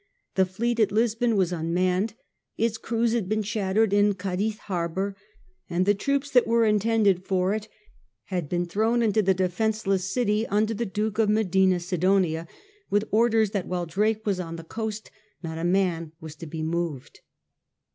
[0.33, 2.15] The fleet at Lisbon was unmanned.
[2.57, 5.15] Its crews had been shattered in Cadiz harbour,
[5.69, 7.69] and the troops that were intended for it
[8.23, 12.47] had been thrown into the defenceless city under the Duke of Medina Sidonia
[12.89, 15.11] with orders that while Drake was on the coast
[15.43, 17.19] not a man was to be moved.